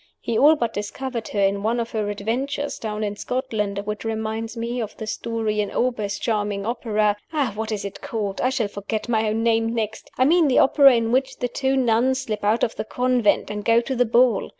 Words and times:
He 0.19 0.35
all 0.35 0.55
but 0.55 0.73
discovered 0.73 1.27
her 1.27 1.39
in 1.39 1.61
one 1.61 1.79
of 1.79 1.91
her 1.91 2.09
adventures 2.09 2.79
(down 2.79 3.03
in 3.03 3.15
Scotland), 3.17 3.77
which 3.85 4.03
reminds 4.03 4.57
me 4.57 4.81
of 4.81 4.97
the 4.97 5.05
story 5.05 5.61
in 5.61 5.69
Auber's 5.69 6.17
charming 6.17 6.65
opera 6.65 7.17
what 7.53 7.71
is 7.71 7.85
it 7.85 8.01
called? 8.01 8.41
I 8.41 8.49
shall 8.49 8.67
forget 8.67 9.07
my 9.07 9.29
own 9.29 9.43
name 9.43 9.75
next! 9.75 10.09
I 10.17 10.25
mean 10.25 10.47
the 10.47 10.57
opera 10.57 10.95
in 10.95 11.11
which 11.11 11.37
the 11.37 11.47
two 11.47 11.77
nuns 11.77 12.21
slip 12.21 12.43
out 12.43 12.63
of 12.63 12.77
the 12.77 12.83
convent, 12.83 13.51
and 13.51 13.63
go 13.63 13.79
to 13.79 13.95
the 13.95 14.05
ball. 14.05 14.49